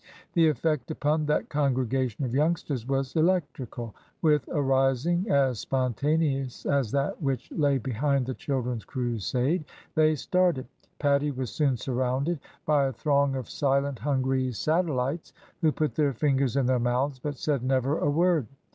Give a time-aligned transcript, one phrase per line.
[0.33, 3.93] The effect upon that congregation of youngsters was electrical.
[4.23, 10.65] With a rising as spontaneous as that which lay behind the Children's Crusade, they started.
[10.97, 16.13] Pattie was soon surrounded by a throng of silent, hungry satel lites who put their
[16.13, 18.47] fingers in their mouths, but said never a word.